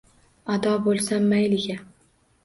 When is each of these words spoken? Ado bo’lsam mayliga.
Ado 0.53 0.71
bo’lsam 0.87 1.27
mayliga. 1.33 1.77